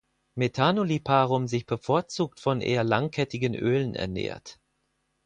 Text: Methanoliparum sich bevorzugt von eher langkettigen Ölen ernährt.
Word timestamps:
Methanoliparum 0.35 1.47
sich 1.47 1.67
bevorzugt 1.67 2.39
von 2.39 2.59
eher 2.61 2.83
langkettigen 2.83 3.53
Ölen 3.53 3.93
ernährt. 3.93 4.59